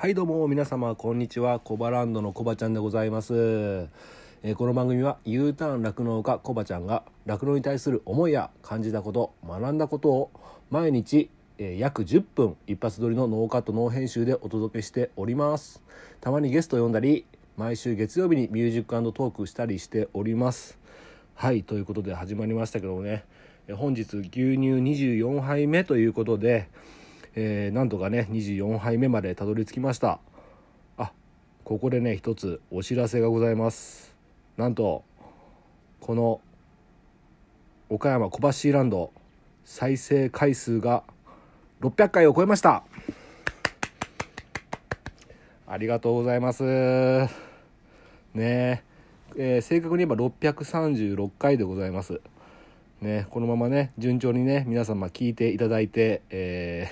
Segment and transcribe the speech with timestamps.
[0.00, 1.58] はいどうも皆様こんにちは。
[1.58, 10.30] コバランドのコバちゃんでございます、えーこの番組は U ターン酪農家コバちゃんが酪農に対する思いや感じたこと学んだことを
[10.70, 15.82] 毎日、えー約10分一発撮りのノーカットノー編集でお届けしております。
[16.20, 17.26] たまにゲスト呼んだり
[17.56, 20.78] 毎週月曜日にミュージックトークしたりしております。
[21.34, 23.24] はいということで始まりましたけどもね。
[23.74, 26.68] 本日牛乳24杯目ということで
[27.34, 30.20] えーなんとかね24杯目までたどり着きました。
[30.96, 31.12] あ
[31.64, 34.14] ここでね一つお知らせがございます。
[34.56, 35.04] なんと
[36.00, 36.40] この
[37.90, 39.12] 岡山小橋ランド
[39.64, 41.04] 再生回数が
[41.80, 42.82] 600回を超えました。
[45.66, 46.62] ありがとうございます。
[46.62, 47.28] ね
[48.34, 48.82] え
[49.36, 52.20] えー正確に言えば636回でございます。
[53.00, 56.88] ね、このままね、順調にね、皆様聞いていただいて、え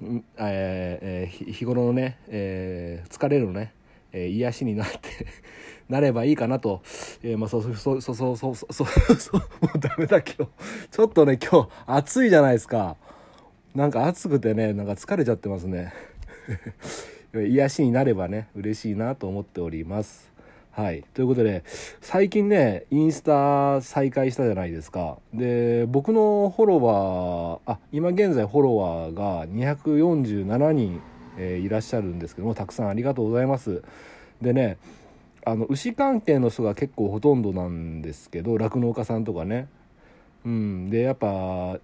[0.00, 3.72] ー えー、日頃のね、えー、疲れるのね、
[4.12, 5.26] えー、癒しになって
[5.88, 6.82] なればいいかなと、
[7.24, 10.50] えー、まあ、そう、そう、そう、そう、そう、そう、そう、もうダメだ今日。
[10.92, 12.96] ちょっとね、今日暑いじゃないですか。
[13.74, 15.92] なんか暑くてね、なんか疲れちゃってますね。
[17.34, 20.31] 癒しになればね、嬉しいなと思っております。
[20.74, 21.04] はい。
[21.12, 21.64] ということで、
[22.00, 25.18] 最近ね、インスタ再開したじゃないですか。
[25.34, 31.02] で、僕のフォロワー、あ、今現在フォロワーが247人、
[31.36, 33.82] えーいらっしゃるんですけども、たくさんありがとうございます。
[34.40, 34.78] でね、
[35.44, 39.68] あの、牛関係の人が結構ほとんどなんですけど、酪農家さんとかね。
[40.46, 40.88] うん。
[40.88, 41.80] で、やっぱ、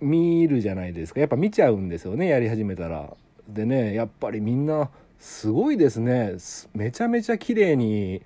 [0.00, 1.20] 見るじゃないですか。
[1.20, 3.12] やっぱ見ちゃうんですよね、やり始めたら。
[3.46, 6.34] でね、やっぱりみんな、すごいですね。
[6.74, 8.22] めちゃめちゃ綺麗に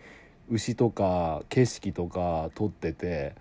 [0.51, 3.35] 牛とか景色とか撮ってて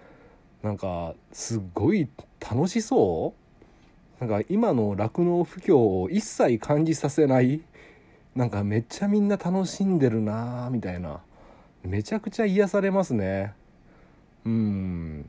[0.61, 2.07] なんかすっごい
[2.39, 3.33] 楽しそ
[4.19, 4.25] う。
[4.25, 7.61] なんか今の酪農不況を一切感じさせない。
[8.35, 11.21] なんかめっちゃみんな楽しんでるなーみたいな。
[11.83, 13.53] めちゃくちゃ癒されますね。
[14.45, 15.25] うん。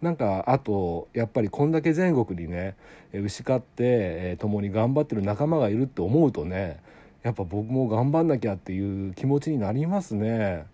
[0.00, 2.76] なんかあとやっぱりこんだけ全国にね
[3.12, 6.80] 牛飼って、え共に頑張ってる仲間がいるって思うとね
[7.22, 10.66] やっぱ僕も頑張んなきゃっていう気持ちになりますね。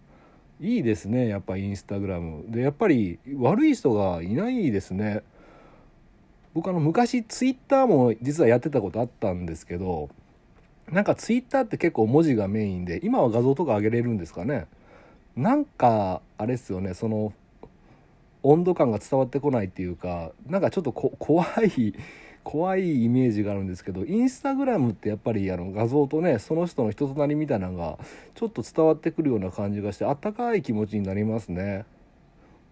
[0.61, 2.45] いいですねやっぱインスタグラム。
[2.49, 5.23] でやっぱり悪い人がいないですね。
[6.55, 10.09] 僕あの昔ツイッターも実はやってたことあったんですけど
[10.91, 14.67] なんかツイッターって結構文字がメインで今は画像とか上げれるんですかね。
[15.37, 17.33] なんかあれっすよねその
[18.45, 21.95] 温度感が伝わってこないっていうかなんかちょっとこ 怖い
[22.45, 27.99] 怖いイメージがあるんですけどインスタグラムってやっぱりあの画像とねその人の人となりみたいなのが
[28.35, 31.87] ちょっと伝わってくるような感じがしてあったかい気持ちになりますね。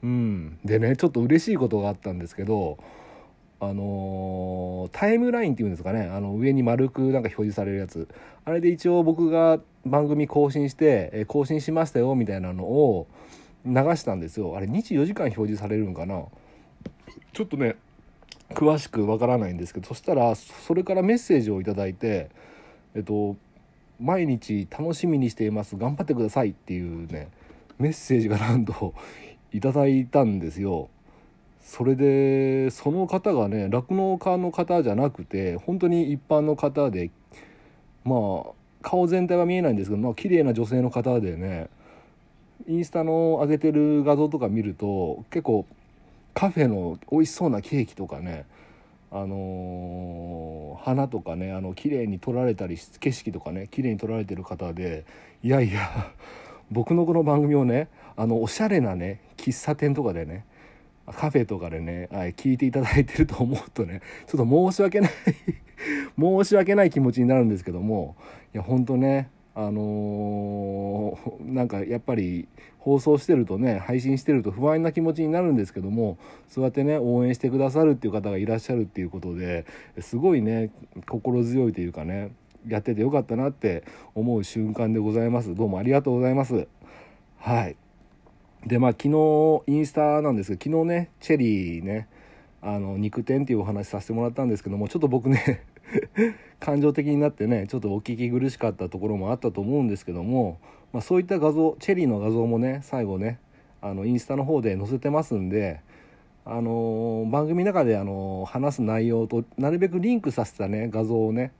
[0.03, 0.59] うん。
[0.65, 2.78] でねちょっと嬉しいことがあったんですけど
[3.60, 6.03] あのータイムラインっていうんですかね。
[6.03, 8.09] あの上に丸くなんか表示されるやつ。
[8.44, 13.06] あれで一応僕が番組更新してえ更新しましたよみたいなのを
[13.65, 14.56] 流したんですよ。
[14.56, 16.25] あれ24時間表示されるんかな。
[17.33, 17.77] ちょっとね
[18.53, 22.31] 詳しくわからないんですけどそしたらそれからメッセージをいただいて
[22.95, 23.37] えっと
[24.01, 27.29] 「毎日楽しみにしています頑張ってください」っていうね
[27.79, 28.95] メッセージがなんと
[29.53, 30.89] いただいたんですよ。
[31.61, 37.11] それでその方がね酪農家の方じゃなくて本当に一般の方で
[38.05, 38.51] まあ
[38.83, 41.69] 顔全体は見えないんですけどまあ綺麗な女性の方でね
[42.67, 45.65] インスタの上げてる画像とか見ると結構
[46.34, 48.47] カフェの美味しそうなケーキとかね
[49.10, 55.04] あのー花とかねあの綺麗に撮られたり景色とかね綺麗に撮られてる方で
[55.42, 56.12] いやいや
[56.71, 60.44] 僕のこの番組をねあのおしゃれなね喫茶店とかでね
[61.06, 65.10] カフェとかでね、はい、聞いていただいてると思うとねちょっと申し訳ない
[66.19, 68.16] 申し訳ない気持ちになるんですけども
[68.54, 72.49] いや本当ねあのーなんかやっぱり
[72.79, 76.19] 放送してるとね配信してると不安な気持ちになるんですけども
[76.49, 79.67] そうやってね応援してくださるっていう方がいらっしゃるっていうことで
[80.01, 80.71] すごいね
[81.07, 82.33] 心強いというかね
[82.67, 83.84] やっててよかったなって
[84.15, 85.55] 思う瞬間でございます。
[85.55, 86.69] どうもありがとうございます。
[87.39, 87.77] はい。
[88.66, 92.09] でまあ昨日インスタなんですけど昨日ねチェリーね
[92.60, 95.65] あの肉店っていうお話させてもらったんですけどもちょっと僕ね
[96.60, 100.59] 感情的になってねちょっとお聞き苦しかったところもあったと思うんですけども、
[100.92, 103.39] まあ、そういった画像チェリーの画像もね最後ね
[103.80, 105.80] あのインスタの方で載せてますんで
[106.44, 111.53] あのー番組の中で、あのー話す内容となるべくリンクさせたね画像をね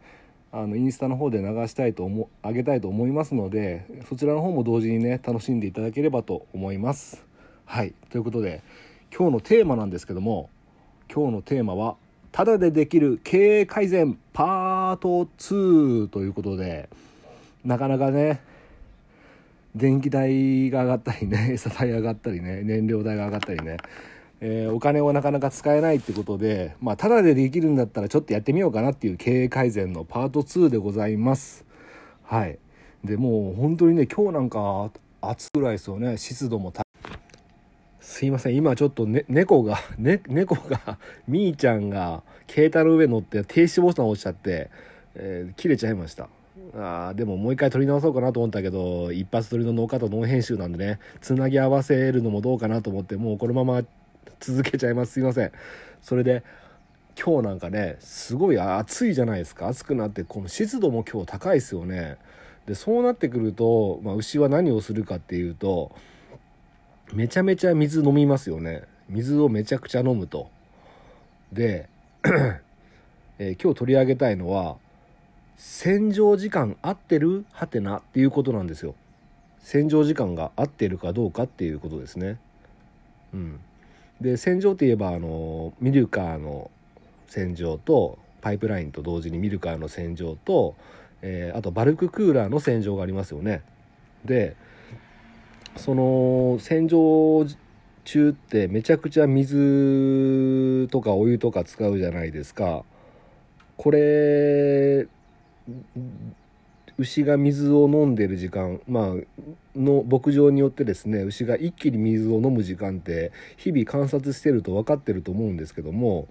[0.55, 7.25] あのインスタの方で流したいと思上げたいと思いますのでそちらの方も同時にね楽しんでいただければと思います。
[7.64, 8.62] はいということで
[9.17, 10.50] 今日のテーマなんですけども
[11.12, 11.96] 今日のテーマは
[12.32, 16.88] ただでできる経営改善パート2ということで
[17.62, 18.40] なかなかね
[19.76, 23.76] 電気代が上がったりね 餌代上がったりね燃料代が上がったりね、
[24.40, 31.67] えー、お金をなかなか使えないってことでまあただでできるんだったらちょっとやってみようかなっていう経営改善のパート2でございます。
[32.23, 32.58] はい。
[33.05, 34.90] でもう本当にね今日なんか
[35.20, 36.17] 暑ぐらいですよね。
[36.17, 36.73] 湿度も
[38.02, 38.56] すいません。
[38.56, 44.70] 今ちょっと、ね、猫が、 ね、猫がみーちゃんが携帯の上乗って停止ボタン押しちゃって、
[45.14, 46.28] えー、切れちゃいました。
[46.75, 53.82] あでももう一回撮り直そうかなと思ったけど一発撮りのノーカットノー編集なんでねつなぎ合わせるのもどうかなと思ってもうこのまま
[54.40, 55.12] 続けちゃいます。
[55.12, 55.52] すいません。
[56.00, 56.43] それで
[57.22, 59.69] 今日なんかねすごい暑いじゃないですか。
[59.69, 62.16] 暑くなってこの湿度も今日高いですよね。
[62.66, 65.93] でそうなってくると、まあ、牛は何をするかっていうと
[67.12, 68.85] めちゃめちゃ水飲みますよね。
[69.09, 70.49] 水をめちゃくちゃ飲むと。
[71.53, 71.88] で、
[73.38, 74.76] えー、今日取り上げたいのは
[75.56, 77.44] 洗浄時間合ってる？
[77.53, 78.94] はてなっていうことなんですよ。
[79.61, 82.38] 洗浄時間が合ってるかどうかっていうことですね。
[83.35, 83.61] うん。
[84.20, 86.70] で洗浄って言えばあのミルカーの
[87.26, 90.75] 洗浄とパイプラインと同時にミルカーの洗浄と、
[91.20, 93.62] えー、あとバルククーラーの洗浄がありますよね。
[94.25, 94.56] で
[95.77, 97.47] その洗浄
[98.05, 102.85] 中ってめちゃくちゃ水とかお湯とか使うじゃないですか
[103.77, 105.07] これ
[106.99, 109.15] 牛が水を飲んでる時間、まあ
[109.75, 116.29] の牧場によってですね牛が一気に水を飲む時間って日々観察してると分かってると思うんですけども、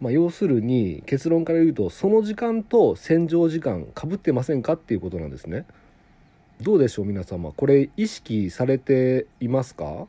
[0.00, 5.66] まあ、要するに結論から言うとその時間と洗浄時間かぶってませんかっていうことなんですね。
[6.60, 7.52] どうでしょう皆様。
[7.52, 10.06] これ意識されていますか？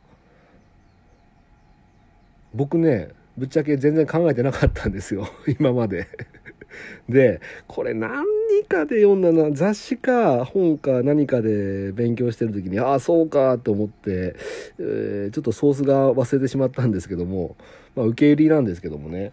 [2.54, 5.28] 僕ねぶっちゃけ全然考えてなかったんですよ。
[5.60, 6.08] 今まで。
[7.08, 8.24] でこれ何
[8.68, 14.36] かで読んだな雑誌か本か何かで勉強してる時にああそうかと思って、
[14.78, 17.56] えー、ちょっとソースが忘れてしまったんですけども、
[17.96, 19.32] まあ、受け入れなんですけどもね。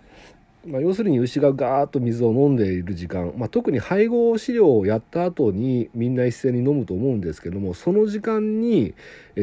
[0.67, 8.93] まあ、要するに牛がガーッと水を飲んでいる時間、まあ、特に配合飼料をやった後にみんな一斉に飲むと思うんですけどもその時間に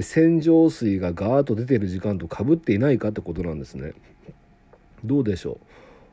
[0.02, 3.94] 洗浄水がガーッと出ている時間とかぶっていないかってことなんですね。
[5.02, 5.58] どうでしょ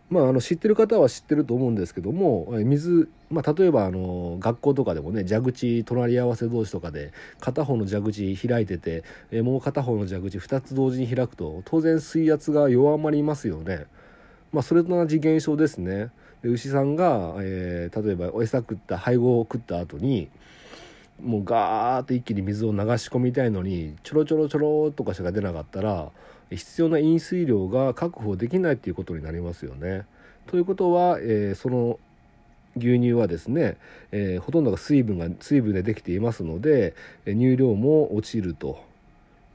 [0.10, 0.14] う？
[0.14, 9.04] まあ、あの知ってる方は知ってると思うんですけども水、まあ、例えばあの学校とかでもね蛇口隣り合わせ同士とかで片方の蛇口開いてて
[9.42, 13.88] もう片方の蛇口2つ同時に開くと当然水圧が弱まりますよね。
[14.52, 16.12] まあ、それと同じ現象ですね
[16.42, 20.30] で牛さんが、えー、例えば餌食った配合を食った後に
[21.22, 26.10] もうガーッと一気に水を流し込みたいのにちょろちょろちょろとかしか出なかったら
[26.50, 30.06] 必要な飲水量が確保できないっていうことになりますよね。
[30.48, 32.00] ということは、えー、その
[32.76, 33.78] 牛乳はですね、
[34.12, 36.96] えー、ほとんどが水分が水分でできていますので
[37.26, 38.84] 乳量も落ちると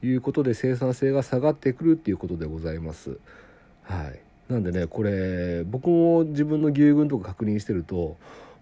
[0.01, 3.17] いうことで生産性が下がってくるっていうことでございます。
[3.83, 8.15] はいなんでねこれ僕も自分の牛群とか確認してると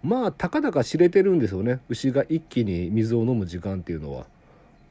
[0.04, 1.80] まあたかだか知れてるんですよね。
[1.90, 4.26] 牛が一気に水を飲む時間っていうのは。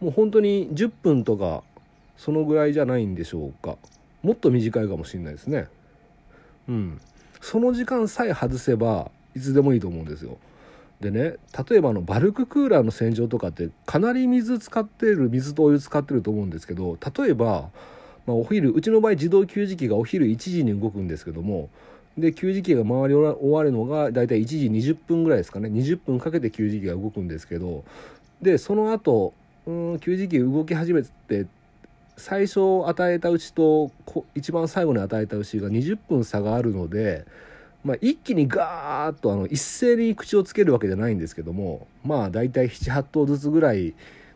[0.01, 1.63] もう本当に10分とか
[2.17, 3.77] そのぐらいじゃないんでしょうか。
[4.23, 5.69] もっと短いかもしれないですね。
[6.69, 7.01] うん。
[7.41, 10.37] その時間さえ外せばいつでもいいと思うんですよ。
[11.01, 11.37] でね
[11.69, 17.69] 例えばあのバルククーラーの洗浄とかってかなり水使ってる水とお湯使ってると思うんですけど例えば
[18.27, 21.69] まあ、お昼うちの場合自動給餌器がお昼1時に動くんですけども
[22.17, 25.69] で給餌器が回り終わるのが大体1時20分ぐらいですかね。
[25.69, 27.85] 20分かけて給餌器が動くんですけど
[28.41, 29.35] でその後
[29.67, 31.47] うん給餌器動き始めて
[32.17, 33.91] 最初与えた牛と
[34.35, 37.25] 一番最後に与えた牛が20分差があるので、
[37.83, 43.95] まあ、一気にガーッとあの一斉に口をつけるわけじゃないんですけどもまあ大体78頭ずつぐらい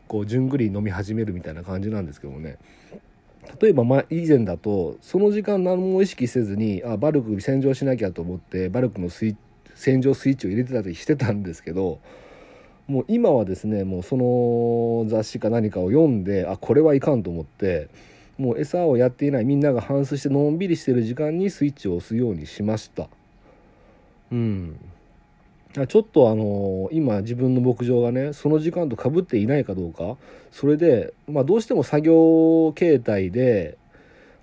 [0.08, 2.56] こうじゅんぐり飲み始めるみたいな感じなんですけどもね。
[3.60, 9.36] 例えばま以前だとその時間何も意識せずにあバルク洗浄しなきゃと思ってバルクのスイ
[9.74, 12.00] 洗浄スイッチを入れてたりしてたんですけど
[12.86, 17.88] もう今はですねもうその雑誌か何かを読んであこれはいかんと思って
[18.38, 23.08] もう餌をやっていないみんなが反芻してのんびりしてる時間にスイッチを押すようにしました。
[24.30, 24.78] うん。
[25.74, 30.16] ちょっとあの今自分の牧場がねその時間とかぶっていないかどうか
[30.50, 33.76] それで、まあ、どうしても作業形態で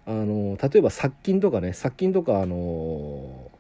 [0.06, 3.52] あの例えば殺菌とかね殺菌とかあの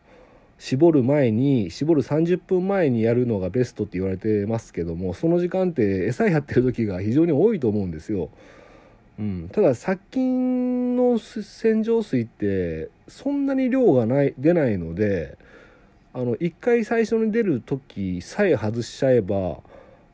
[0.59, 8.29] 絞る前に絞る30分前にやるのがベストって言われてますけどもその時間って餌やってる時が非常に多いと思うんですよ。
[9.17, 15.37] うん、ただ殺菌の洗浄水ってそんなに量がない出ないので
[16.17, 19.57] あの1回最初に出る時さえ外しちゃえば、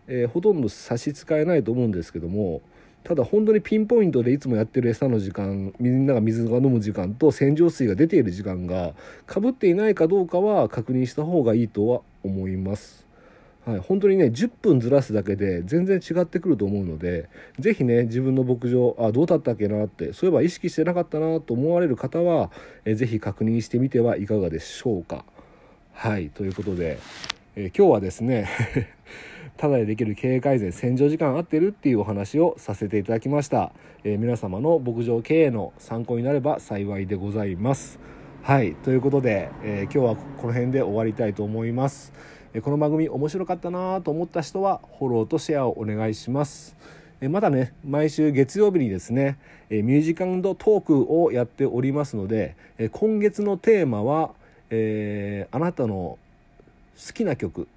[0.08, 2.64] えー、ほとんど差し支えないと思うんですけども
[3.04, 8.94] ただ本当にピンポイントでいつもやってる餌の時間みんなが水が飲む時間と洗浄水が出ている時間が
[9.28, 13.06] かぶっていないかどうかは確認した方がいいとは思います。
[13.68, 17.30] はい、本当にね10分ずらすだけで全然違ってくると思うので
[17.60, 22.50] 是非ね自分の牧場あどうだったっけなってそういえば意識してなかったなと思われる方は
[22.86, 25.26] 是非確認してみてはいかがでしょうか。
[25.94, 27.00] はいということで、
[27.56, 28.48] えー、今日はですね
[29.58, 33.72] ただでできる経営改善洗浄時間合ってるっていうお話をさせていただきました、
[34.04, 38.00] えー、皆様の牧場経営の参考になれば幸いでございます。
[38.42, 42.12] はいということで、えー、今日はこの辺で終わりたいと思います。
[42.54, 46.76] えこの番組面白かったなと思った人はフォローとシェアをお願いします。
[47.30, 49.38] まだね毎週月曜日にですね
[49.70, 52.56] ミュージカルトークをやっておりますので
[52.92, 54.34] 今月のテーマは、
[54.72, 56.18] えー、あなたの
[56.98, 57.68] 好きな曲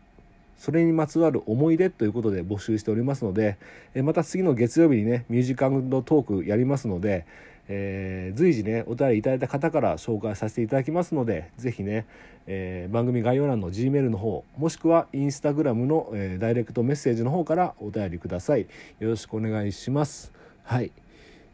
[0.57, 3.59] それにまつわる思い出ということで募集しておりますので
[3.95, 7.27] えまた次の月曜日にねミュージカルトークやりますので
[7.69, 12.07] えー、随時ねお便りいただいた方から紹介させていただきますので是非ね、
[12.47, 18.67] えー、番組概要欄の G メールの方もしくはインスタグラムの、えー、ダイレクトメッセージの方からお便りください。
[18.99, 20.33] よろしくお願いします。
[20.63, 20.93] はい。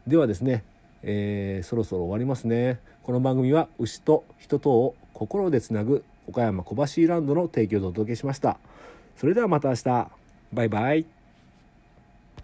[0.05, 0.63] ではですね、
[1.03, 2.79] えー、そろそろ終わりますね。
[3.03, 8.57] この番組は牛と人とを心でつなぐ岡山小橋ランドの提供でお届けしました。
[9.15, 10.11] それではまた明日。
[10.51, 11.20] バイバイ。